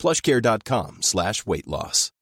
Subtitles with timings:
[0.00, 2.12] plushcare.com slash weight loss.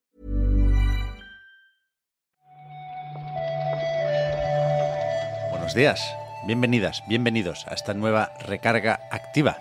[5.50, 6.00] Buenos días,
[6.46, 9.58] bienvenidas, bienvenidos a esta nueva recarga activa.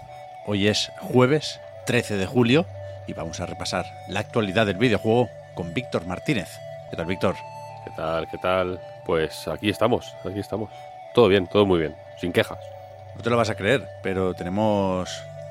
[0.48, 2.66] Hoy es jueves 13 de julio
[3.08, 6.48] y vamos a repasar la actualidad del videojuego con Víctor Martínez.
[6.90, 7.36] ¿Qué tal, Víctor?
[7.84, 8.28] ¿Qué tal?
[8.30, 8.80] ¿Qué tal?
[9.06, 10.72] Pues aquí estamos, aquí estamos.
[11.14, 12.60] Todo bien, todo muy bien, sin quejas.
[13.16, 15.10] No te lo vas a creer, pero tenemos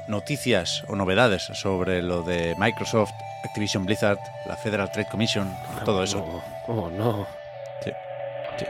[0.08, 3.12] noticias o novedades sobre lo de Microsoft,
[3.44, 5.52] Activision Blizzard, la Federal Trade Commission,
[5.84, 6.18] todo eso.
[6.68, 7.26] Oh, oh, no.
[7.82, 7.90] Sí,
[8.58, 8.66] sí.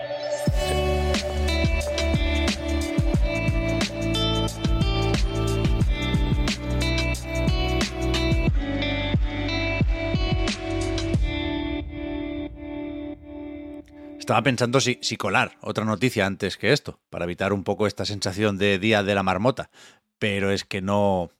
[14.26, 18.04] Estaba pensando si, si colar otra noticia antes que esto, para evitar un poco esta
[18.04, 19.71] sensación de día de la marmota,
[20.18, 21.30] pero es que no,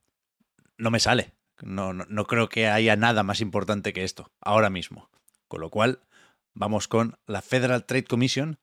[0.79, 1.33] no me sale.
[1.63, 5.09] No, no, no creo que haya nada más importante que esto, ahora mismo.
[5.49, 6.01] Con lo cual,
[6.55, 8.59] vamos con la Federal Trade Commission,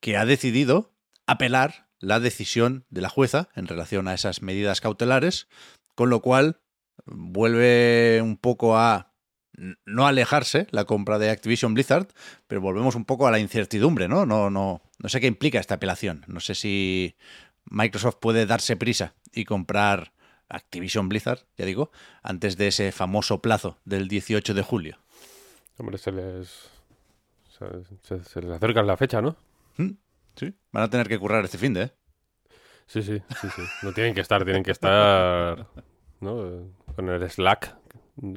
[0.00, 0.92] que ha decidido
[1.26, 5.48] apelar la decisión de la jueza en relación a esas medidas cautelares,
[5.94, 6.60] con lo cual
[7.04, 9.12] vuelve un poco a
[9.84, 12.08] no alejarse la compra de Activision Blizzard,
[12.46, 14.26] pero volvemos un poco a la incertidumbre, ¿no?
[14.26, 16.24] No, no, no sé qué implica esta apelación.
[16.26, 17.16] No sé si
[17.66, 20.12] Microsoft puede darse prisa y comprar
[20.48, 21.90] Activision Blizzard, ya digo,
[22.22, 24.98] antes de ese famoso plazo del 18 de julio.
[25.78, 26.70] Hombre, se les.
[27.58, 29.36] Se, les acerca la fecha, ¿no?
[30.34, 30.54] Sí.
[30.72, 31.92] Van a tener que currar este fin de, ¿eh?
[32.86, 33.62] Sí, sí, sí, sí.
[33.82, 35.66] No tienen que estar, tienen que estar.
[36.20, 36.72] ¿No?
[36.94, 37.76] Con el Slack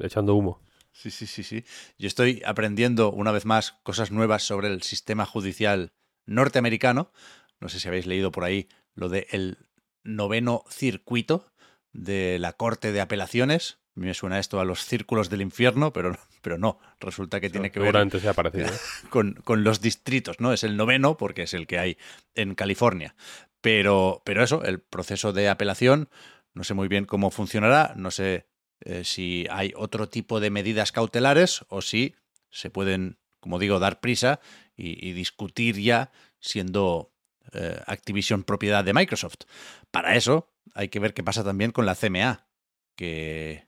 [0.00, 0.62] echando humo.
[0.92, 1.64] Sí, sí, sí, sí.
[1.98, 5.92] Yo estoy aprendiendo una vez más cosas nuevas sobre el sistema judicial
[6.24, 7.12] norteamericano.
[7.60, 9.58] No sé si habéis leído por ahí lo de el
[10.06, 11.46] noveno circuito
[11.92, 13.78] de la Corte de Apelaciones.
[13.96, 16.78] A mí me suena esto a los círculos del infierno, pero, pero no.
[17.00, 18.68] Resulta que tiene que ver Seguramente sea parecido.
[19.10, 20.52] con, con los distritos, ¿no?
[20.52, 21.98] Es el noveno porque es el que hay
[22.34, 23.14] en California.
[23.60, 26.08] Pero, pero eso, el proceso de apelación,
[26.52, 28.46] no sé muy bien cómo funcionará, no sé
[28.80, 32.14] eh, si hay otro tipo de medidas cautelares o si
[32.50, 34.40] se pueden, como digo, dar prisa
[34.76, 37.12] y, y discutir ya siendo
[37.52, 39.44] eh, Activision propiedad de Microsoft.
[39.90, 42.46] Para eso hay que ver qué pasa también con la CMA,
[42.96, 43.66] que eh,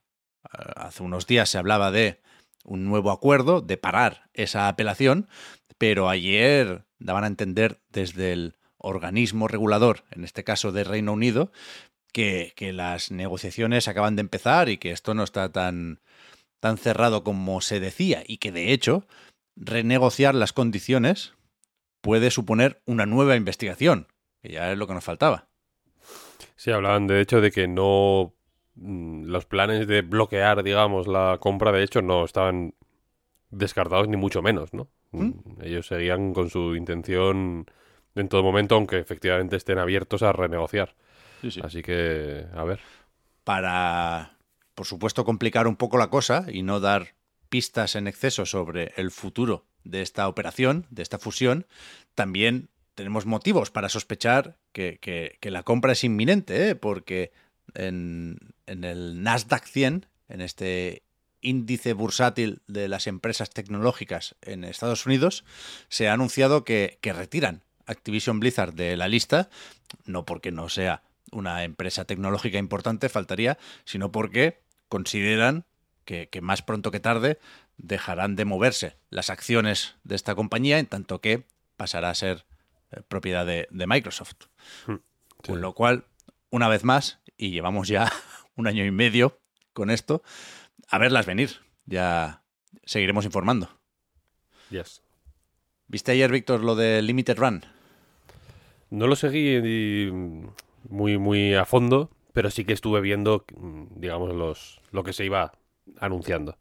[0.77, 2.21] hace unos días se hablaba de
[2.65, 5.29] un nuevo acuerdo, de parar esa apelación,
[5.79, 11.51] pero ayer daban a entender desde el organismo regulador, en este caso de Reino Unido,
[12.13, 16.01] que, que las negociaciones acaban de empezar y que esto no está tan,
[16.61, 19.07] tan cerrado como se decía y que de hecho
[19.57, 21.35] renegociar las condiciones
[22.01, 24.09] puede suponer una nueva investigación,
[24.43, 25.49] que ya es lo que nos faltaba.
[26.57, 28.35] Sí, hablaban de hecho de que no.
[28.75, 32.75] mm, Los planes de bloquear, digamos, la compra, de hecho, no estaban
[33.51, 34.89] descartados ni mucho menos, ¿no?
[35.13, 35.33] ¿Mm?
[35.63, 37.67] Ellos seguían con su intención
[38.15, 40.95] en todo momento, aunque efectivamente estén abiertos a renegociar.
[41.63, 42.81] Así que, a ver.
[43.45, 44.39] para,
[44.75, 47.15] por supuesto, complicar un poco la cosa y no dar
[47.49, 51.67] pistas en exceso sobre el futuro de esta operación, de esta fusión,
[52.15, 56.75] también tenemos motivos para sospechar que, que- la compra es inminente, ¿eh?
[56.75, 57.33] porque
[57.75, 61.03] en, en el Nasdaq 100, en este
[61.41, 65.45] índice bursátil de las empresas tecnológicas en Estados Unidos,
[65.89, 69.49] se ha anunciado que, que retiran Activision Blizzard de la lista,
[70.05, 75.65] no porque no sea una empresa tecnológica importante, faltaría, sino porque consideran
[76.09, 77.39] que, que más pronto que tarde
[77.77, 81.45] dejarán de moverse las acciones de esta compañía, en tanto que
[81.77, 82.47] pasará a ser
[82.93, 84.47] eh, propiedad de, de Microsoft.
[84.87, 84.95] Sí.
[85.47, 86.07] Con lo cual,
[86.49, 88.11] una vez más, y llevamos ya
[88.57, 89.39] un año y medio
[89.75, 90.23] con esto,
[90.89, 91.51] a verlas venir.
[91.85, 92.43] Ya
[92.87, 93.69] seguiremos informando.
[94.71, 95.03] Yes.
[95.89, 97.67] ¿Viste ayer, Víctor, lo de Limited Run?
[98.89, 100.47] No lo seguí mm,
[100.89, 105.27] muy, muy a fondo, pero sí que estuve viendo, mm, digamos, los, lo que se
[105.27, 105.53] iba
[105.99, 106.57] anunciando.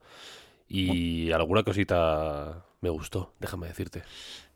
[0.68, 4.03] Y alguna cosita me gustó, déjame decirte.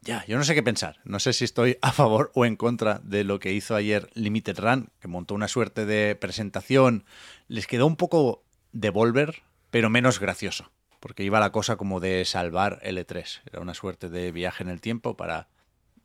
[0.02, 1.00] Ya, yo no sé qué pensar.
[1.04, 4.60] No sé si estoy a favor o en contra de lo que hizo ayer Limited
[4.60, 7.06] Run, que montó una suerte de presentación.
[7.48, 10.72] Les quedó un poco Devolver, pero menos gracioso.
[11.00, 13.42] porque iba la cosa como de salvar L3.
[13.46, 15.48] Era una suerte de viaje en el tiempo para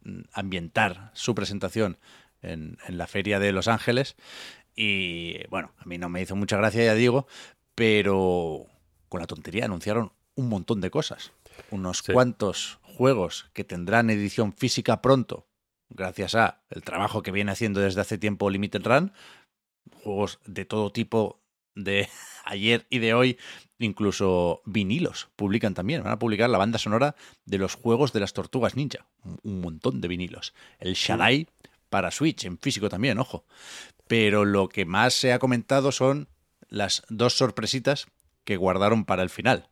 [0.02, 1.98] mm, ambientar su presentación
[2.42, 4.16] en, en la feria de Los Ángeles.
[4.74, 7.26] Y bueno, a mí no me hizo mucha gracia, ya digo,
[7.76, 8.67] pero
[9.08, 11.31] con la tontería anunciaron un montón de cosas.
[11.70, 12.12] Unos Sí.
[12.12, 15.46] cuantos juegos que tendrán edición física pronto,
[15.88, 19.12] gracias a el trabajo que viene haciendo desde hace tiempo Limited Run.
[20.02, 21.40] Juegos de todo tipo
[21.75, 22.08] de
[22.44, 23.38] ayer y de hoy,
[23.78, 26.02] incluso vinilos publican también.
[26.02, 27.14] Van a publicar la banda sonora
[27.44, 29.06] de los juegos de las tortugas ninja.
[29.43, 30.55] Un- montón de vinilos.
[30.78, 31.46] El Shaddai
[31.90, 33.44] para Switch, en físico también, ojo.
[34.08, 36.28] Pero lo que más se ha comentado son
[36.68, 38.06] las dos sorpresitas
[38.44, 39.68] que guardaron para el final.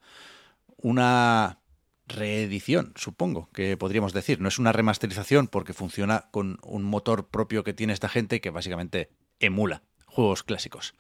[0.77, 1.59] Una
[2.07, 4.41] reedición, supongo que podríamos decir.
[4.41, 8.51] No es una remasterización porque funciona con un motor propio que tiene esta gente que
[8.51, 9.11] básicamente
[9.41, 10.95] emula juegos clásicos.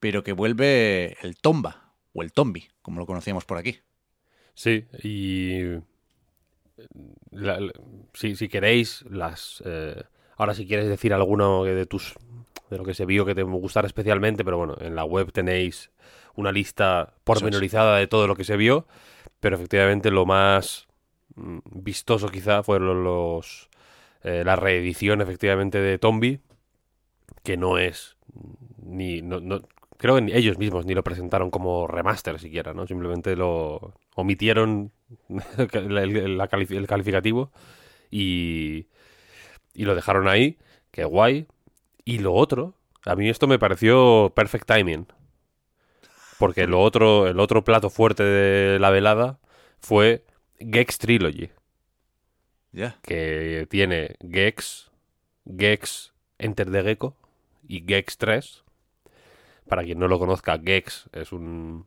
[0.00, 3.78] Pero que vuelve el Tomba o el Tombi, como lo conocíamos por aquí.
[4.54, 5.78] Sí, y
[7.30, 7.60] la-
[8.14, 10.02] si, si queréis, las eh,
[10.36, 12.14] ahora si quieres decir alguno de tus
[12.70, 15.90] de lo que se vio que te gustara especialmente, pero bueno, en la web tenéis
[16.34, 18.86] una lista pormenorizada de todo lo que se vio,
[19.40, 20.86] pero efectivamente lo más
[21.34, 23.68] mm, vistoso quizá fueron los
[24.22, 26.40] eh, la reedición efectivamente de Tombi,
[27.42, 28.16] que no es
[28.82, 29.62] ni no, no-
[29.96, 32.86] creo que ellos mismos ni lo presentaron como remaster siquiera, ¿no?
[32.86, 34.92] Simplemente lo omitieron
[35.72, 36.16] el, el-
[36.72, 37.50] el calificativo
[38.10, 38.86] y,
[39.74, 40.58] y lo dejaron ahí,
[40.90, 41.46] que guay.
[42.08, 42.72] Y lo otro,
[43.04, 45.08] a mí esto me pareció perfect timing.
[46.38, 49.40] Porque lo otro, el otro plato fuerte de la velada
[49.78, 50.24] fue
[50.58, 51.50] Gex Trilogy,
[52.72, 52.96] Ya.
[53.02, 54.90] que tiene Gex,
[55.54, 57.14] Gex Enter the Gecko
[57.68, 58.64] y Gex 3.
[59.68, 61.84] Para quien no lo conozca, Gex es un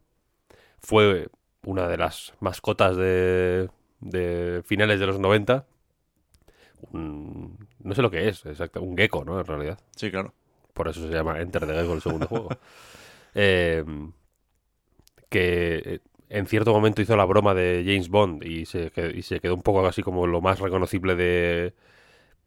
[0.81, 1.29] fue
[1.65, 3.71] una de las mascotas de,
[4.01, 5.65] de finales de los 90.
[6.91, 9.39] Un- no sé lo que es, exacto, un gecko, ¿no?
[9.39, 9.79] En realidad.
[9.95, 10.33] Sí, claro.
[10.73, 12.49] Por eso se llama Enter the Gecko el segundo juego.
[13.33, 13.85] Eh,
[15.29, 15.99] que eh,
[16.29, 19.55] en cierto momento hizo la broma de James Bond y se, que- y se quedó
[19.55, 21.73] un poco así como lo más reconocible de,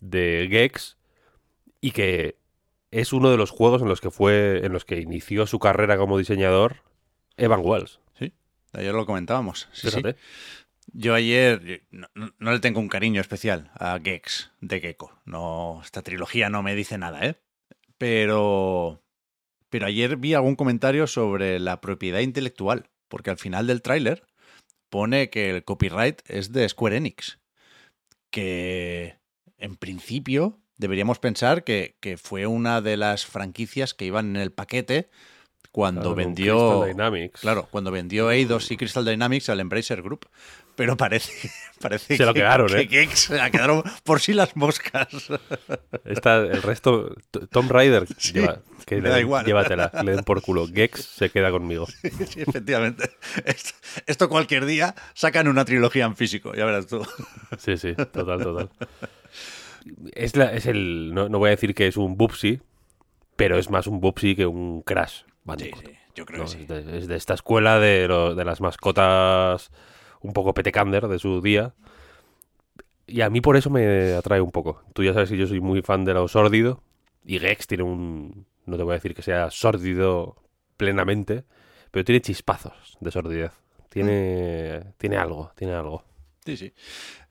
[0.00, 0.96] de Gex.
[1.80, 2.36] Y que
[2.90, 4.64] es uno de los juegos en los que fue.
[4.64, 6.76] en los que inició su carrera como diseñador
[7.36, 8.00] Evan Wells.
[8.72, 9.68] Ayer lo comentábamos.
[9.72, 10.02] Sí, sí.
[10.92, 15.18] Yo ayer no le tengo un cariño especial a Gex de Gecko.
[15.24, 17.36] No, esta trilogía no me dice nada, ¿eh?
[17.98, 19.02] Pero,
[19.70, 24.24] pero ayer vi algún comentario sobre la propiedad intelectual, porque al final del tráiler
[24.90, 27.40] pone que el copyright es de Square Enix,
[28.30, 29.18] que
[29.58, 34.52] en principio deberíamos pensar que, que fue una de las franquicias que iban en el
[34.52, 35.08] paquete
[35.72, 37.40] cuando Claro, vendió Crystal Dynamics.
[37.40, 40.26] Claro, cuando vendió Eidos y Crystal Dynamics al Embracer Group.
[40.76, 41.50] Pero parece,
[41.80, 43.08] parece Se lo que, quedaron, que ¿eh?
[43.14, 45.06] Se la quedaron por sí las moscas.
[46.04, 47.14] Esta, el resto,
[47.52, 49.46] Tom Raider, Sí, lleva- que me le da igual.
[49.46, 50.66] llévatela, le den por culo.
[50.66, 51.86] Gex se queda conmigo.
[51.86, 53.08] sí, efectivamente.
[53.44, 53.70] Esto,
[54.06, 57.06] esto cualquier día sacan una trilogía en físico, ya verás tú.
[57.58, 58.70] Sí, sí, total, total.
[60.12, 61.12] Es, la- es el.
[61.14, 62.60] No, no voy a decir que es un Bubsy,
[63.36, 65.22] pero es más un Bubsy que un Crash.
[65.44, 66.44] Sí, Bandicoot, sí, yo creo ¿no?
[66.44, 66.58] que sí.
[66.62, 69.70] es, de, es de esta escuela de, lo- de las mascotas
[70.20, 71.74] un poco petecander de su día.
[73.06, 74.82] Y a mí por eso me atrae un poco.
[74.94, 76.82] Tú ya sabes que yo soy muy fan de lo sórdido.
[77.24, 78.46] Y Gex tiene un.
[78.66, 80.36] No te voy a decir que sea sórdido
[80.78, 81.44] plenamente,
[81.90, 83.52] pero tiene chispazos de sordidez.
[83.90, 86.02] Tiene, tiene algo, tiene algo.
[86.44, 86.72] Sí, sí.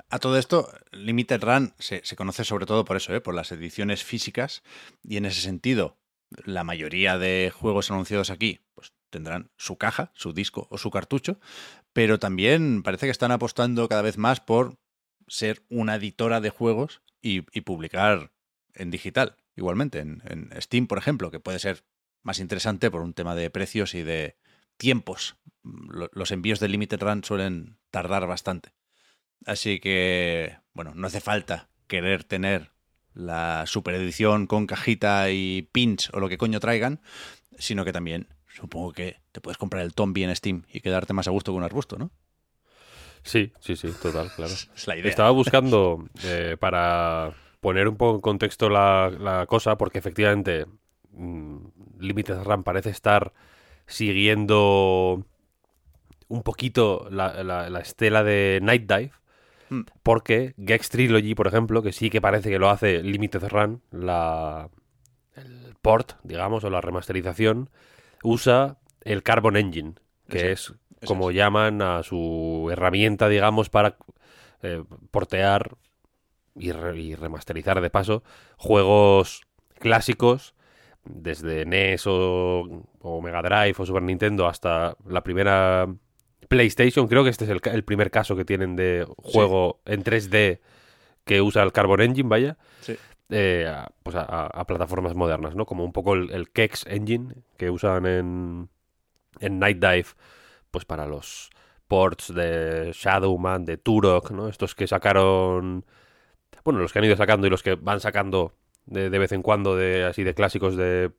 [0.09, 3.19] A todo esto, Limited Run se, se conoce sobre todo por eso, ¿eh?
[3.21, 4.61] por las ediciones físicas.
[5.03, 5.97] Y en ese sentido,
[6.45, 11.39] la mayoría de juegos anunciados aquí pues, tendrán su caja, su disco o su cartucho.
[11.93, 14.79] Pero también parece que están apostando cada vez más por
[15.27, 18.31] ser una editora de juegos y, publicar
[18.73, 21.85] en digital, igualmente, en, Steam, por ejemplo, que puede ser
[22.21, 24.37] más interesante por un tema de precios y de
[24.77, 25.37] tiempos.
[25.63, 28.73] Lo- Los envíos de Limited Run suelen tardar bastante.
[29.45, 32.72] Así que, bueno, no hace falta querer tener
[33.13, 37.01] la superedición con cajita y pins o lo que coño traigan,
[37.57, 41.27] sino que también supongo que te puedes comprar el Tombi en Steam y quedarte más
[41.27, 42.11] a gusto que un arbusto, ¿no?
[43.23, 44.51] Sí, sí, sí, total, claro.
[44.75, 45.09] Es la idea.
[45.09, 50.65] Estaba buscando eh, para poner un poco en contexto la, la cosa, porque efectivamente
[51.11, 51.57] mm,
[51.99, 53.31] Limited Run parece estar
[53.85, 55.25] siguiendo
[56.27, 59.11] un poquito la, la- la estela de Night Dive,
[59.69, 59.81] Mm.
[60.03, 64.69] porque Gex Trilogy, por ejemplo, que sí que parece que lo hace Limited Run, la,
[65.35, 67.69] el port, digamos, o la remasterización,
[68.23, 69.95] usa el Carbon Engine,
[70.27, 70.73] que es
[71.05, 73.97] como llaman a su herramienta, digamos, para
[74.61, 75.75] eh, portear
[76.55, 78.23] y, remasterizar de paso
[78.57, 79.41] juegos
[79.79, 80.55] clásicos
[81.03, 82.85] desde NES o,
[83.21, 85.93] Mega Drive o Super Nintendo hasta la primera
[86.53, 87.07] PlayStation.
[87.07, 90.59] Creo que este es el, primer caso que tienen de juego en 3D
[91.25, 92.57] que usa el Carbon Engine, vaya.
[93.29, 95.65] Eh, a, pues a, plataformas modernas, ¿no?
[95.65, 98.69] Como un poco el, el Kex Engine que usan en,
[99.39, 100.05] en Night Dive,
[100.69, 101.49] pues para los
[101.87, 104.47] ports de Shadowman, de Turok, ¿no?
[104.47, 105.85] Estos que sacaron,
[106.63, 108.53] bueno, los que han ido sacando y los que van sacando
[108.85, 111.11] de, vez en cuando, de así de clásicos de,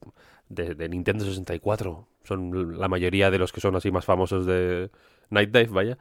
[0.48, 2.06] de, Nintendo 64.
[2.24, 4.90] Son la mayoría de los que son así más famosos de
[5.30, 5.98] Night Dive, vaya.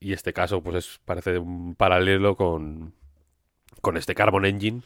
[0.00, 2.94] Y este caso, pues es, parece un paralelo con,
[3.80, 4.82] con este Carbon Engine,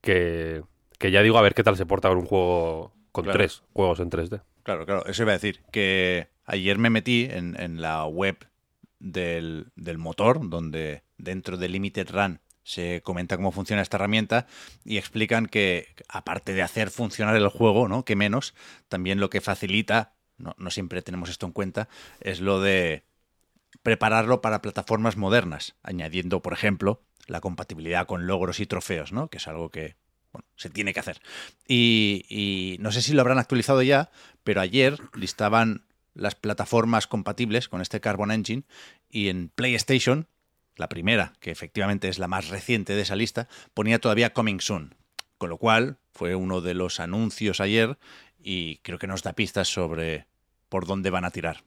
[0.00, 0.62] que,
[0.98, 4.00] que ya digo, a ver qué tal se porta con un juego con tres juegos
[4.00, 4.42] en 3D.
[4.64, 8.48] Claro, claro, eso iba a decir, que ayer me metí en, la web
[8.98, 14.46] del, motor, donde dentro de Limited Run se comenta cómo funciona esta herramienta
[14.84, 18.04] y explican que aparte de hacer funcionar el juego, ¿no?
[18.04, 18.54] Que menos,
[18.88, 21.88] también lo que facilita, no, siempre tenemos esto en cuenta,
[22.20, 23.04] es lo de
[23.82, 29.28] prepararlo para plataformas modernas, añadiendo, por ejemplo, la compatibilidad con logros y trofeos, ¿no?
[29.28, 29.96] Que es algo que
[30.32, 31.20] bueno, se tiene que hacer.
[31.68, 34.10] Y, no sé si lo habrán actualizado ya,
[34.42, 38.64] pero ayer listaban las plataformas compatibles con este Carbon Engine
[39.08, 40.28] y en PlayStation,
[40.76, 44.94] la primera, que efectivamente es la más reciente de esa lista, ponía todavía Coming Soon.
[45.38, 47.98] Con lo cual fue uno de los anuncios ayer
[48.44, 50.26] y creo que nos da pistas sobre
[50.68, 51.64] por dónde van a tirar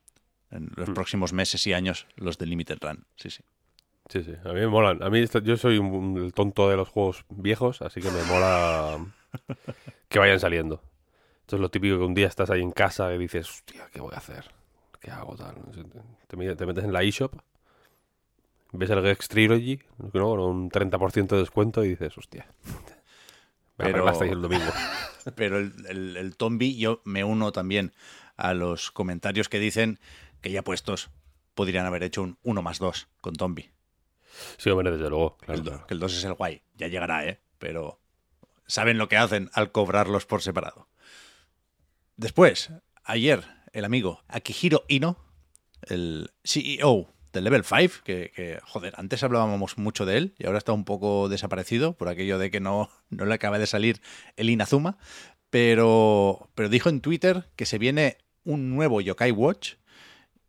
[0.52, 0.94] en los mm.
[0.94, 3.06] próximos meses y años los de Limited Run.
[3.16, 3.44] Sí, sí.
[4.10, 5.04] Sí, sí, a mí me molan.
[5.04, 9.06] A mí yo soy un, el tonto de los juegos viejos, así que me mola
[10.08, 10.82] que vayan saliendo.
[11.42, 14.00] Esto es lo típico que un día estás ahí en casa y dices, hostia, ¿qué
[14.00, 14.46] voy a hacer?
[15.02, 15.56] ¿Qué hago tal?
[16.28, 17.34] Te, metes en la eShop,
[18.72, 19.80] ves el Gex Trilogy,
[20.12, 22.48] con un 30% de descuento y dices, hostia,
[23.78, 24.72] me pero, el domingo.
[25.36, 27.94] pero el, el, el Tombi, yo me uno también
[28.36, 30.00] a los comentarios que dicen
[30.42, 31.10] que ya puestos
[31.56, 33.72] podrían haber hecho un 1 más 2 con Tombi.
[34.58, 35.38] Sí, hombre, desde luego.
[35.38, 35.54] que
[35.94, 36.62] el 2 es el guay.
[36.76, 37.42] Ya llegará, ¿eh?
[37.58, 38.00] Pero
[38.68, 40.88] saben lo que hacen al cobrarlos por separado.
[42.16, 42.72] Después,
[43.04, 43.44] ayer,
[43.74, 45.18] el amigo Akihiro Ino,
[45.82, 50.74] el CEO del Level 5, que, joder, antes hablábamos mucho de él y ahora está
[50.74, 54.02] un poco desaparecido por aquello de que no, no le acaba de salir
[54.36, 54.98] el Inazuma,
[55.50, 59.76] pero, pero dijo en Twitter que se viene un nuevo Yokai Watch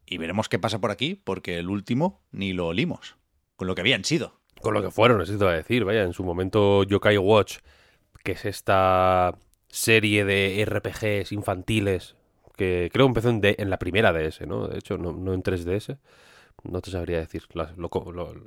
[0.07, 3.17] y veremos qué pasa por aquí, porque el último ni lo olimos
[3.57, 4.39] con lo que habían sido.
[4.63, 7.59] Con lo que fueron, necesito decir, vaya, en su momento Yokai Watch,
[8.25, 9.37] que es esta
[9.69, 12.17] serie de RPGs infantiles
[12.57, 14.67] que creo empezó en, en la primera DS, ¿no?
[14.67, 15.97] De hecho, no, en 3DS.
[16.65, 17.45] No te sabría decir.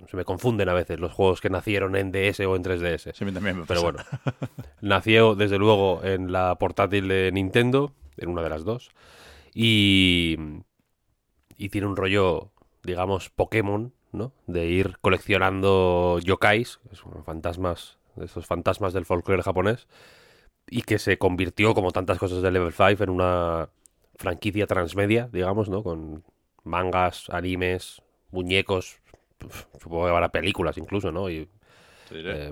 [0.10, 3.14] se me confunden a veces los juegos que nacieron en DS o en 3DS.
[3.14, 4.00] Sí, también me Pero bueno,
[4.82, 8.92] nació desde luego en la portátil de Nintendo, en una de las dos.
[9.54, 10.38] Y,
[11.58, 12.52] y tiene un rollo,
[12.84, 14.34] digamos, Pokémon, ¿no?
[14.46, 16.80] De ir coleccionando yokais,
[17.26, 19.88] fantasmas, esos fantasmas del folclore japonés,
[20.70, 23.70] y que se convirtió, como tantas cosas de Level 5, en una
[24.16, 25.84] franquicia transmedia, digamos, ¿no?
[25.84, 26.24] Con
[26.64, 28.02] mangas, animes,
[28.32, 29.00] muñecos,
[29.80, 31.30] supongo que habrá películas incluso, ¿no?
[31.30, 31.50] Y
[32.12, 32.52] eh,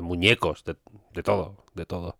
[0.00, 0.76] muñecos, de,
[1.12, 2.18] de todo, de todo.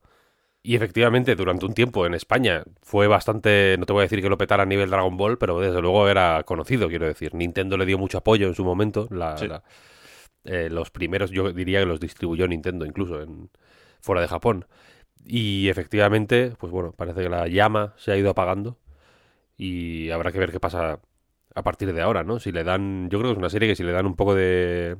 [0.62, 4.28] Y efectivamente, durante un tiempo en España fue bastante, no te voy a decir que
[4.28, 7.34] lo petara a nivel Dragon Ball, pero desde luego era conocido, quiero decir.
[7.34, 9.08] Nintendo le dio mucho apoyo en su momento.
[10.44, 13.50] Eh, los primeros, yo diría que los distribuyó Nintendo incluso en,
[14.00, 14.66] fuera de Japón.
[15.24, 18.78] Y efectivamente, pues bueno, parece que la llama se ha ido apagando.
[19.56, 21.00] Y habrá que ver qué pasa
[21.58, 22.38] a partir de ahora, ¿no?
[22.38, 24.34] Si le dan, yo creo que es una serie que si le dan un poco
[24.34, 24.96] de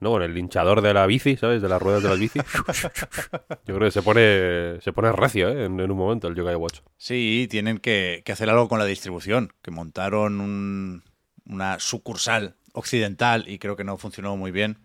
[0.00, 0.10] ¿no?
[0.10, 1.62] Con el hinchador de la bici, ¿sabes?
[1.62, 2.40] De las ruedas de la bici.
[3.66, 5.66] Yo creo que se pone, se pone recio, ¿eh?
[5.66, 6.80] En, un momento el Yokai Watch.
[6.96, 11.02] Sí, tienen que, hacer algo con la distribución, que montaron
[11.44, 14.78] una sucursal occidental y creo que no funcionó muy bien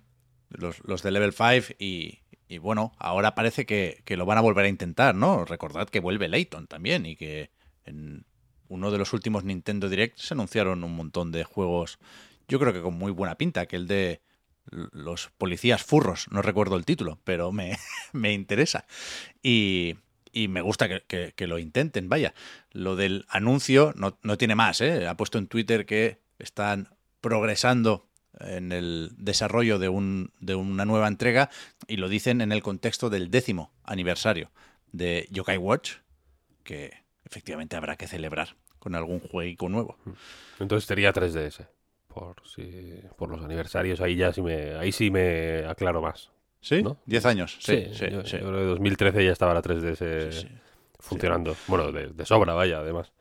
[0.49, 2.19] los, de Level 5 y,
[2.59, 5.45] bueno, ahora parece que, que, lo van a volver a intentar, ¿no?
[5.45, 7.51] Recordad que vuelve Layton también y que
[7.85, 8.25] en
[8.67, 11.99] uno de los últimos Nintendo Direct se anunciaron un montón de juegos,
[12.47, 14.21] yo creo que con muy buena pinta, que el de
[14.71, 17.77] los policías furros, no recuerdo el título, pero me,
[18.13, 18.85] me interesa.
[19.43, 19.95] Y,
[20.31, 22.33] y, me gusta que, que, lo intenten, vaya.
[22.71, 25.07] Lo del anuncio no, no tiene más, ¿eh?
[25.07, 26.89] Ha puesto en Twitter que están
[27.21, 28.07] progresando
[28.39, 31.49] en el desarrollo de, un, de una nueva entrega
[31.87, 34.51] y lo dicen en el contexto del décimo aniversario
[34.91, 35.93] de Yokai Watch,
[36.63, 39.97] que efectivamente habrá que celebrar con algún jueguico nuevo.
[40.59, 41.67] Entonces sería 3DS.
[42.07, 46.31] Por, si, por los aniversarios, ahí ya sí me, ahí sí me aclaro más.
[46.61, 46.81] ¿Sí?
[46.81, 46.97] ¿No?
[47.05, 47.57] 10 años.
[47.59, 48.37] Sí, sí, yo, sí.
[48.37, 50.47] yo creo que 2013 ya estaba la 3DS Sí, sí.
[50.99, 51.55] funcionando.
[51.67, 53.11] Bueno, de, de sobra, vaya, además.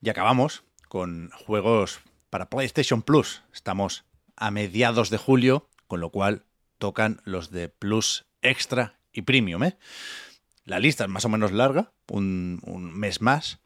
[0.00, 3.42] Y acabamos con juegos para PlayStation Plus.
[3.52, 4.04] Estamos
[4.36, 6.44] a mediados de julio, con lo cual
[6.78, 9.62] tocan los de Plus Extra y Premium.
[9.64, 9.76] ¿eh?
[10.64, 12.60] La lista es más o menos larga, un,
[12.94, 13.60] mes más,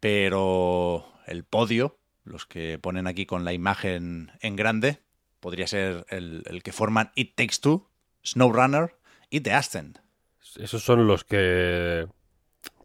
[0.00, 5.02] pero el podio, los que ponen aquí con la imagen en grande,
[5.40, 7.90] podría ser el, el que forman It Takes Two,
[8.24, 8.96] SnowRunner
[9.30, 9.98] y The Ascent.
[10.56, 12.08] Esos son los que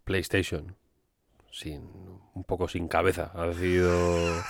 [0.04, 0.76] PlayStation,
[1.50, 1.82] sin
[2.34, 4.44] un poco sin cabeza, ha decidido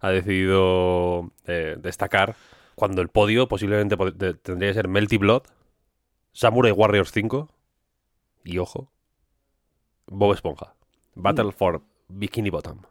[0.00, 2.36] ha decidido eh, destacar
[2.74, 3.96] cuando el podio posiblemente
[4.42, 5.44] tendría que ser Melty Blood,
[6.32, 7.50] Samurai Warriors 5
[8.46, 8.90] y ojo,
[10.06, 10.74] Bob Esponja,
[11.14, 12.82] Battle for Bikini Bottom.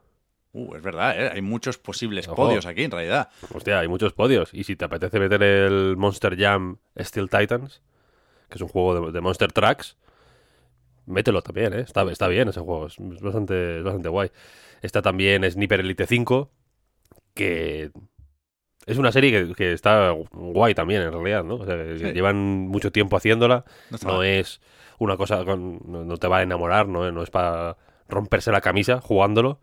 [0.53, 1.29] Uh, es verdad, ¿eh?
[1.33, 2.35] hay muchos posibles Ojo.
[2.37, 3.29] podios aquí en realidad.
[3.53, 4.53] Hostia, hay muchos podios.
[4.53, 7.81] Y si te apetece meter el Monster Jam Steel Titans,
[8.49, 9.97] que es un juego de, de Monster Trucks,
[11.05, 11.81] mételo también, ¿eh?
[11.81, 14.31] Está, está bien ese juego, es, bastante, es bastante guay.
[14.81, 16.49] Está también Sniper Elite 5,
[17.33, 17.91] que
[18.85, 21.55] es una serie que, que está guay también, en realidad, ¿no?
[21.55, 22.13] O sea, Sí.
[22.13, 23.65] llevan mucho tiempo haciéndola.
[23.91, 24.61] No No es
[24.99, 28.61] una cosa, con- no, no te va a enamorar, no, no es para romperse la
[28.61, 29.59] camisa jugándolo,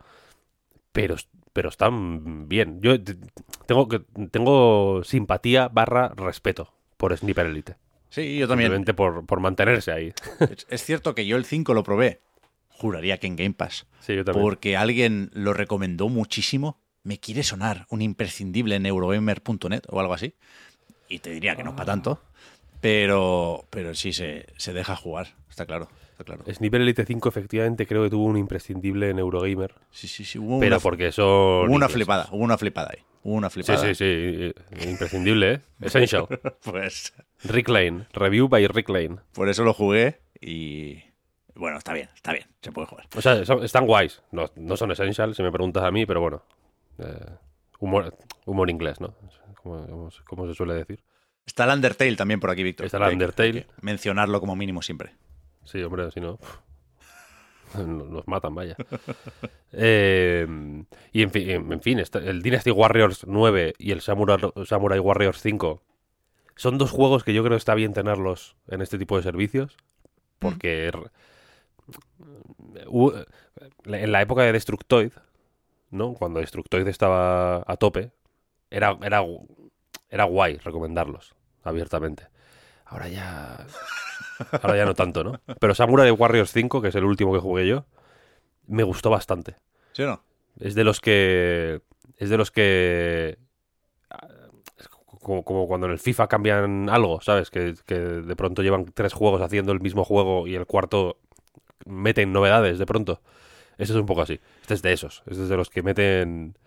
[0.92, 1.16] pero,
[1.52, 2.80] pero están bien.
[2.82, 2.96] Yo
[3.66, 7.76] tengo, que- tengo simpatía barra respeto por Sniper Elite.
[8.10, 8.68] Sí, yo también.
[8.68, 10.12] Simplemente por, por mantenerse ahí.
[10.40, 12.20] Es, es cierto que yo el 5 lo probé.
[12.68, 13.86] Juraría que en Game Pass.
[14.00, 14.42] Sí, yo también.
[14.44, 16.78] Porque alguien lo recomendó muchísimo.
[17.04, 20.34] Me quiere sonar un imprescindible en Eurogamer.net o algo así.
[21.08, 22.20] Y te diría que no es para tanto.
[22.82, 25.28] Pero, pero sí se, se deja jugar.
[25.48, 25.88] Está claro.
[26.10, 26.44] Está claro.
[26.52, 30.38] Sniper Elite 5 efectivamente creo que tuvo un imprescindible en Eurogamer, Sí, sí, sí.
[30.38, 31.24] Hubo pero una, porque son...
[31.26, 31.94] hubo una ingleses.
[31.94, 32.28] flipada.
[32.32, 33.02] Hubo una flipada ahí.
[33.22, 33.78] Hubo una Sí, flipada.
[33.86, 34.04] sí, sí.
[34.04, 34.54] eh,
[34.90, 35.60] Imprescindible, ¿eh?
[35.80, 36.26] Essential.
[36.64, 38.06] Pues Rick Lane.
[38.12, 39.16] Review by Rick Lane.
[39.32, 40.98] por eso lo jugué y...
[41.54, 42.46] Bueno, está bien, está bien.
[42.62, 43.06] Se puede jugar.
[43.14, 44.22] O sea, son- están guays.
[44.32, 46.42] No, no son essential, si me preguntas a mí, pero bueno.
[46.98, 47.26] Eh,
[47.78, 48.16] humor,
[48.46, 49.14] humor inglés, ¿no?
[49.62, 51.00] Como, como como se suele decir.
[51.46, 52.86] Está el Undertale también por aquí, Víctor.
[52.86, 53.48] Está el Undertale.
[53.48, 55.14] hay que Mencionarlo como mínimo siempre.
[55.64, 56.38] Sí, hombre, si no.
[57.76, 58.76] Nos matan, vaya.
[59.74, 60.46] Eh,
[61.12, 65.40] y en fin, en fin está- el Dynasty Warriors 9 y el Samurai, Samurai Warriors
[65.40, 65.82] 5
[66.56, 69.78] son dos juegos que yo creo que está bien tenerlos en este tipo de servicios.
[70.38, 70.92] Porque
[72.86, 73.26] hu-
[73.86, 75.12] en la época de Destructoid,
[75.90, 76.12] ¿no?
[76.12, 78.12] Cuando Destructoid estaba a tope,
[78.70, 79.22] era, era,
[80.12, 82.28] era guay recomendarlos abiertamente.
[82.84, 83.66] Ahora ya.
[84.60, 85.40] Ahora ya no tanto, ¿no?
[85.58, 87.86] Pero Samurai Warriors 5, que es el último que jugué yo,
[88.66, 89.56] me gustó bastante.
[89.92, 90.22] ¿Sí o no?
[90.60, 91.80] Es de los que.
[92.18, 93.38] Es de los que.
[94.76, 94.88] es
[95.22, 97.48] Como, como cuando en el FIFA cambian algo, ¿sabes?
[97.48, 101.16] Que, que de pronto llevan tres juegos haciendo el mismo juego y el cuarto
[101.86, 103.22] meten novedades de pronto.
[103.78, 104.38] Eso es un poco así.
[104.60, 105.22] Este es de esos.
[105.26, 106.58] Este es de los que meten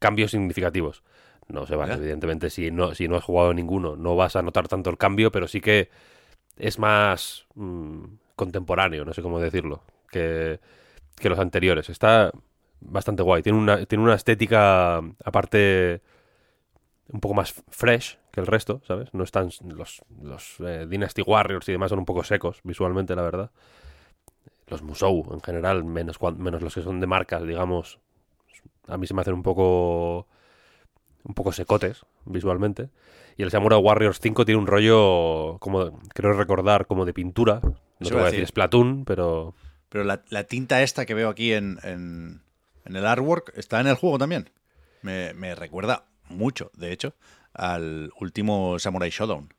[0.00, 1.04] cambios significativos.
[1.48, 1.94] No se van, Ya.
[1.94, 5.30] evidentemente, si no, si no has jugado ninguno, no vas a notar tanto el cambio,
[5.30, 5.90] pero sí que
[6.56, 8.04] es más mm,
[8.34, 10.58] contemporáneo, no sé cómo decirlo, que,
[11.16, 11.88] que los anteriores.
[11.90, 12.32] Está
[12.80, 13.42] bastante guay.
[13.42, 16.02] Tiene una, tiene una estética, aparte,
[17.08, 19.14] un poco más fresh que el resto, ¿sabes?
[19.14, 23.22] No están los, los eh, Dynasty Warriors y demás son un poco secos visualmente, la
[23.22, 23.50] verdad.
[24.66, 28.00] Los Musou, en general, menos, menos los que son de marcas, digamos,
[28.88, 30.26] a mí se me hacen un poco
[31.26, 32.88] un poco secotes visualmente.
[33.36, 37.60] Y el Samurai Warriors 5 tiene un rollo, como creo recordar, como de pintura.
[37.62, 38.46] No Eso te voy a decir.
[38.46, 39.54] Splatoon, pero
[39.88, 42.42] Pero la, la tinta esta que veo aquí en, en-
[42.84, 44.48] en el artwork está en el juego también.
[45.02, 47.14] Me, me recuerda mucho, de hecho,
[47.52, 49.52] al último Samurai Showdown.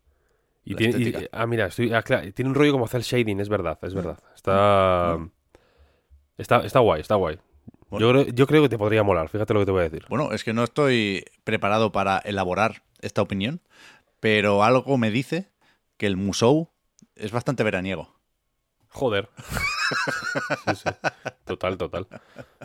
[0.65, 3.49] Y tiene, y- ah, mira, estoy, ah, claro, tiene un rollo como hacer shading, es
[3.49, 4.17] verdad, es verdad.
[4.35, 5.17] Está,
[6.37, 7.37] está, está guay, está guay.
[7.89, 8.05] Bueno.
[8.05, 10.05] Yo, creo, yo creo que te podría molar, fíjate lo que te voy a decir.
[10.09, 13.61] Bueno, es que no estoy preparado para elaborar esta opinión,
[14.19, 15.51] pero algo me dice
[15.97, 16.69] que el Musou
[17.15, 18.19] es bastante veraniego.
[18.89, 19.29] Joder.
[20.65, 20.89] Sí, sí.
[21.45, 22.07] Total, total.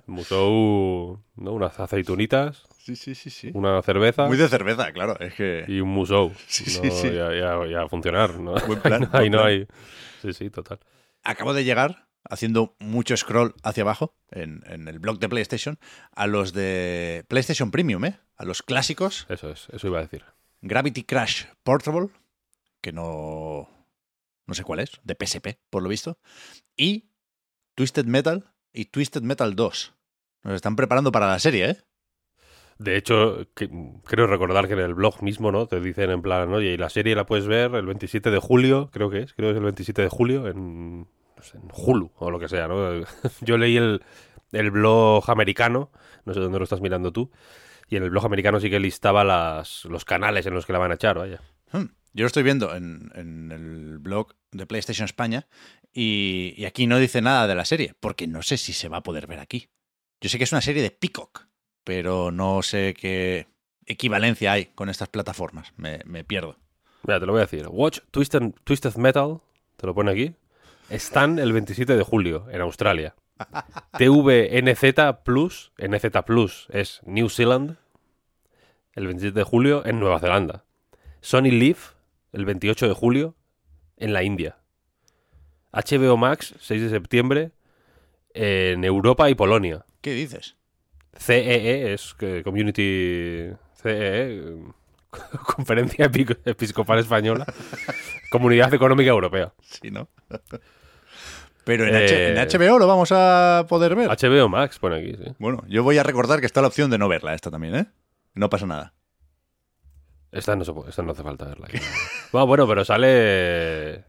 [0.07, 1.53] Musou, ¿no?
[1.53, 3.53] Unas aceitunitas, Sí, sí, sí, sí.
[3.55, 5.17] una cerveza Muy de cerveza, claro.
[5.21, 5.65] Es que.
[5.69, 6.33] y un musou.
[6.49, 7.13] Sí, No, sí, sí.
[7.15, 8.35] Ya, ya- ya funcionar.
[8.41, 8.55] ¿no?
[8.67, 9.67] Buen plan, Ahí no hay.
[10.21, 10.81] Sí, sí, total.
[11.23, 15.79] Acabo de llegar, haciendo mucho scroll hacia abajo en, en el blog de PlayStation,
[16.15, 18.19] a los de PlayStation Premium, ¿eh?
[18.37, 19.27] A los clásicos.
[19.29, 20.25] Eso es, eso iba a decir.
[20.63, 22.09] Gravity Crash Portable,
[22.81, 23.69] que no.
[24.47, 26.19] No sé cuál es, de PSP, por lo visto.
[26.77, 27.11] Y
[27.77, 29.95] Twisted Metal y Twisted Metal 2.
[30.45, 31.77] Nos están preparando para la serie, ¿eh?
[32.79, 33.71] De hecho, que-
[34.05, 35.67] creo recordar que en el blog mismo, ¿no?
[35.67, 38.89] Te dicen en plan, oye, y la serie la puedes ver el 27 de julio,
[38.93, 41.07] creo que es, creo que es el 27 de julio, en,
[41.43, 43.05] sé, en Hulu o lo que sea, ¿no?
[43.41, 44.03] Yo leí el,
[44.53, 45.91] el blog americano,
[46.25, 47.31] no sé dónde lo estás mirando tú,
[47.89, 50.79] y en el blog americano sí que listaba las, los canales en los que la
[50.79, 51.41] van a echar, vaya.
[51.73, 51.87] Hmm.
[52.15, 55.47] Yo lo estoy viendo en, en el blog de PlayStation España
[55.93, 58.99] y, y aquí no dice nada de la serie, porque no sé si se va
[58.99, 59.69] a poder ver aquí.
[60.21, 61.47] Yo sé que es una serie de Peacock,
[61.85, 63.47] pero no sé qué
[63.87, 65.73] equivalencia hay con estas plataformas.
[65.77, 66.57] Me, me pierdo.
[67.05, 67.67] Mira, te lo voy a decir.
[67.69, 69.41] Watch Twisted, Twisted Metal,
[69.77, 70.35] te lo pone aquí,
[70.93, 73.15] están el 27 de julio en Australia.
[73.99, 74.83] TVNZ
[75.25, 77.77] Plus, NZ Plus es New Zealand,
[78.95, 80.65] el 27 de julio en Nueva Zelanda.
[81.21, 81.79] Sony Live,
[82.33, 83.35] el 28 de julio
[83.97, 84.59] en la India.
[85.73, 87.51] HBO Max, 6 de septiembre
[88.35, 89.85] en Europa y Polonia.
[90.01, 90.57] ¿Qué dices?
[91.17, 93.51] CEE es que Community
[93.83, 94.57] CEE,
[95.57, 97.47] Conferencia Epi- Episcopal Española,
[98.31, 99.53] Comunidad Económica Europea.
[99.63, 100.09] Sí, ¿no?
[101.65, 104.09] Pero en, H- Eh, en HBO lo vamos a poder ver.
[104.09, 105.33] HBO Max pone aquí, sí.
[105.39, 107.87] Bueno, yo voy a recordar que está la opción de no verla esta también, ¿eh?
[108.35, 108.95] No pasa nada.
[110.33, 111.69] Esta no, se puede- esta no hace falta verla.
[112.33, 114.05] bueno, bueno, pero sale...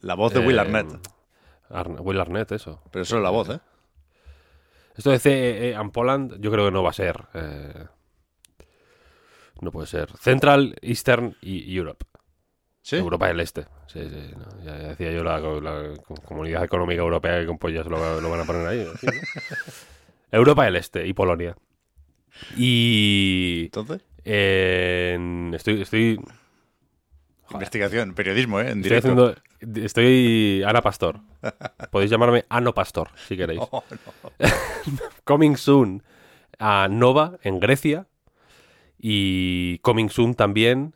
[0.00, 0.86] La voz de Will eh, Arnett.
[1.70, 2.82] Arn- Will Arnett, eso.
[2.90, 3.60] Pero solo la voz, ¿eh?
[4.96, 7.24] Esto de CEE and Poland yo creo que no va a ser.
[7.34, 7.86] eh,
[9.60, 10.10] no puede ser.
[10.18, 12.04] Central, Eastern y Europe.
[12.82, 12.96] Sí.
[12.96, 13.62] Europa del Este.
[13.86, 17.86] Sí, sí, no, ya, ya decía yo la, la Comunidad Económica Europea que con pollas
[17.86, 18.86] lo, lo van a poner ahí.
[18.94, 19.12] así, ¿no?
[20.32, 21.56] Europa del Este y Polonia.
[22.56, 26.20] Y Entonces, en- estoy, estoy,
[27.50, 28.70] investigación, periodismo, ¿eh?
[28.70, 29.08] En estoy directo.
[29.08, 29.84] haciendo...
[29.84, 31.20] Estoy Ana Pastor.
[31.90, 33.60] Podéis llamarme Ano Pastor, si queréis.
[33.70, 34.48] Oh, no.
[35.24, 36.02] Coming Soon
[36.58, 38.06] a Nova en Grecia
[38.98, 40.94] y Coming Soon también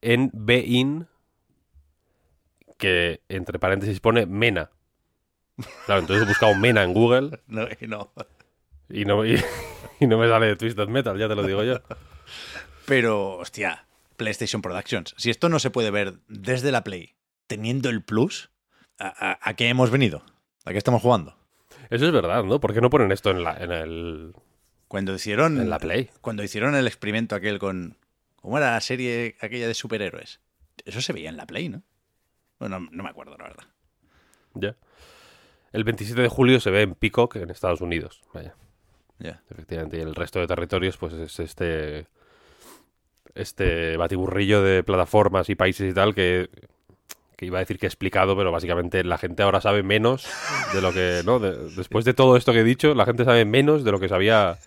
[0.00, 1.08] en Bein
[2.78, 4.70] que entre paréntesis pone Mena.
[5.86, 8.12] Claro, entonces he buscado Mena en Google No, y no.
[8.88, 9.40] y no, y,
[10.00, 11.80] y no me sale Twisted Metal, ya te lo digo yo.
[12.86, 15.14] Pero, hostia, PlayStation Productions.
[15.16, 17.14] Si esto no se puede ver desde la Play,
[17.46, 18.50] teniendo el Plus,
[18.98, 20.24] ¿a, a- a qué hemos venido?
[20.64, 21.36] ¿A qué estamos jugando?
[21.90, 22.60] Eso es verdad, ¿no?
[22.60, 24.32] ¿Por qué no ponen esto en la, en el,
[24.88, 26.10] Cuando hicieron, en la Play?
[26.20, 27.96] cuando hicieron el experimento aquel con...
[28.36, 30.40] ¿Cómo era la serie aquella de superhéroes?
[30.84, 31.82] Eso se veía en la Play, ¿no?
[32.58, 33.64] Bueno, no, no me acuerdo, la verdad.
[34.54, 34.76] Ya.
[35.72, 38.22] El 27 de julio se ve en Peacock en Estados Unidos.
[38.32, 38.54] Vaya.
[39.18, 39.42] Ya.
[39.50, 42.06] Efectivamente, y el resto de territorios, pues es este.
[43.34, 46.48] Este batiburrillo de plataformas y países y tal que.
[47.36, 50.28] que iba a decir que he explicado, pero básicamente la gente ahora sabe menos
[50.72, 51.22] de lo que.
[51.24, 51.40] ¿no?
[51.40, 54.08] De- después de todo esto que he dicho, la gente sabe menos de lo que
[54.08, 54.58] sabía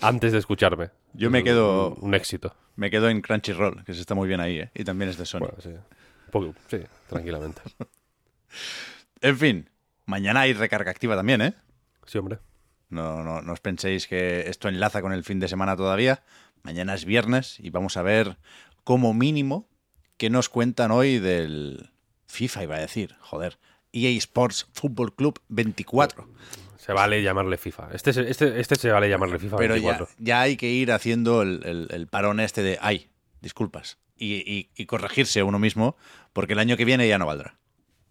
[0.00, 0.90] antes de escucharme.
[1.14, 2.54] Yo me quedo- Un, un éxito.
[2.76, 4.70] Me quedo en Crunchyroll, que se está muy bien ahí, ¿eh?
[4.74, 5.40] Y también es de Sony.
[5.40, 5.70] Bueno, sí.
[6.26, 7.62] Un poco- sí, tranquilamente.
[9.20, 9.70] En fin,
[10.04, 11.54] mañana hay recarga activa también, ¿eh?
[12.06, 12.38] Sí, hombre.
[12.88, 16.22] No, no, no os penséis que esto enlaza con el fin de semana todavía.
[16.62, 18.36] Mañana es viernes y vamos a ver
[18.84, 19.68] como mínimo
[20.16, 21.90] qué nos cuentan hoy del
[22.26, 23.58] FIFA, iba a decir, joder.
[23.92, 26.28] EA Sports Football Club 24.
[26.76, 27.88] Se vale llamarle FIFA.
[27.92, 30.14] Este, se- este, este se vale llamarle FIFA Pero ya, 24.
[30.18, 33.08] ya hay que ir haciendo el, el- el parón este de, ay,
[33.40, 33.98] disculpas.
[34.18, 35.96] Y, y- y corregirse uno mismo,
[36.32, 37.58] porque el año que viene ya no valdrá.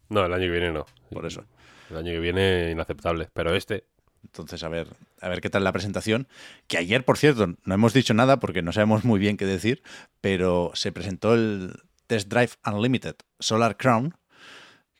[0.09, 0.85] No, el año que viene no.
[1.11, 1.45] Por eso.
[1.89, 3.29] El año que viene inaceptable.
[3.33, 3.85] Pero este,
[4.23, 4.87] Entonces, a ver,
[5.21, 6.27] a ver qué tal la presentación.
[6.67, 9.81] Que ayer, por cierto, no hemos dicho nada porque no sabemos muy bien qué decir,
[10.21, 11.73] pero se presentó el
[12.07, 14.15] Test Drive Unlimited Solar Crown,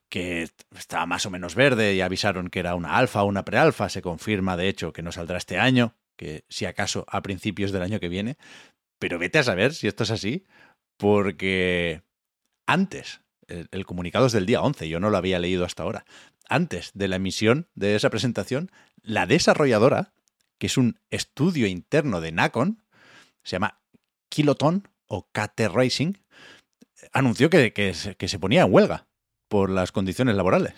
[0.10, 3.90] que estaba más o menos verde y avisaron que era una alfa o una prealfa.
[3.90, 7.82] Se confirma, de hecho, que no saldrá este año, que si acaso a principios del
[7.82, 8.38] año que viene.
[9.00, 10.46] Pero vete a saber si esto es así,
[10.98, 12.04] porque
[12.66, 16.06] antes, el, comunicado es del día 11, yo no lo había leído hasta ahora.
[16.48, 20.14] Antes de la emisión de esa presentación, la desarrolladora,
[20.58, 22.84] que es un estudio interno de Nacon,
[23.44, 23.80] se llama
[24.30, 26.14] Kiloton o KT Racing,
[27.14, 29.08] anunció que, que que se ponía en huelga
[29.48, 30.74] por las condiciones laborales.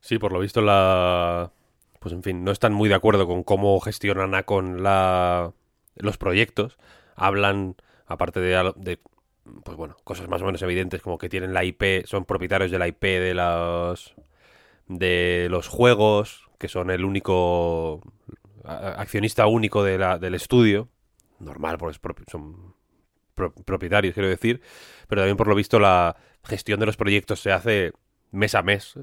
[0.00, 1.52] sí, por lo visto la...
[2.00, 5.52] Pues en fin, no están muy de acuerdo con cómo gestionan Acon la...
[5.96, 6.78] los proyectos.
[7.16, 7.74] Hablan,
[8.06, 8.98] aparte de,
[9.64, 12.78] pues bueno, cosas más o menos evidentes, como que tienen la IP, son propietarios de
[12.78, 14.14] la IP de los...
[14.88, 18.02] de los juegos, que son el único
[18.64, 20.88] accionista único de la- del estudio.
[21.38, 22.74] Normal, porque son
[23.34, 24.62] pro- propietarios, quiero decir.
[25.08, 27.92] Pero también, por lo visto, la gestión de los proyectos se hace
[28.32, 28.98] mes a mes.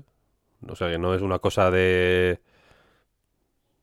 [0.68, 2.42] O sea, que no es una cosa de...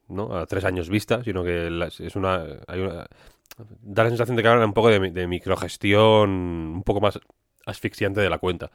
[0.09, 0.37] ¿no?
[0.37, 1.68] a tres años vista, sino que
[2.01, 3.07] es una, hay una,
[3.56, 7.20] da la sensación de que hablan un poco de, microgestión un poco más
[7.66, 8.70] asfixiante de la cuenta.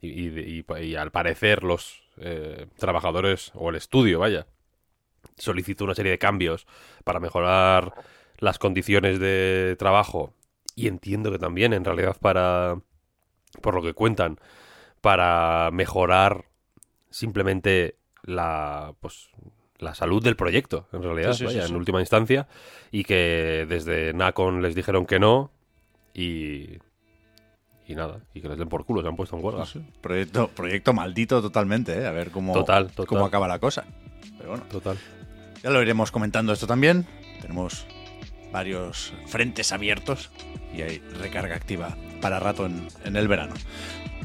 [0.00, 0.64] Y,
[0.96, 4.46] al parecer los eh, trabajadores, o el estudio, vaya,
[5.36, 6.66] solicitó una serie de cambios
[7.04, 7.92] para mejorar
[8.38, 10.32] las condiciones de trabajo
[10.74, 12.80] y entiendo que también en realidad para,
[13.60, 14.38] por lo que cuentan,
[15.00, 16.46] para mejorar
[17.10, 19.30] simplemente la, pues,
[19.80, 22.46] la salud del proyecto, en realidad, en última instancia,
[22.90, 25.50] y que desde Nacon les dijeron que no
[26.14, 26.78] y,
[27.86, 29.64] y nada, y que les den por culo, se han puesto en huelga.
[30.00, 32.06] Proyecto, proyecto maldito totalmente, ¿eh?
[32.06, 33.84] a ver cómo, total, cómo acaba la cosa.
[34.36, 34.98] Pero bueno, total.
[35.62, 37.06] ya lo iremos comentando esto también.
[37.40, 37.86] Tenemos
[38.52, 40.30] varios frentes abiertos
[40.74, 43.54] y hay recarga activa para rato en, en el verano.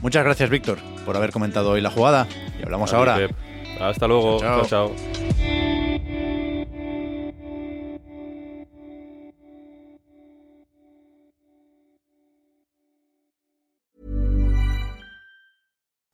[0.02, 2.28] Muchas gracias, Víctor, por haber comentado hoy la jugada
[2.60, 3.18] y hablamos ahora.
[3.80, 4.40] Hasta luego.
[4.40, 4.66] chao.
[4.66, 4.96] chao.